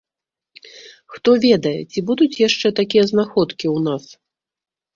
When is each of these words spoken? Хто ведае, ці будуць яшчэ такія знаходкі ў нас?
Хто 1.15 1.29
ведае, 1.43 1.75
ці 1.93 1.99
будуць 2.09 2.29
яшчэ 2.47 2.67
такія 2.81 3.03
знаходкі 3.15 3.65
ў 3.75 3.87
нас? 3.89 4.03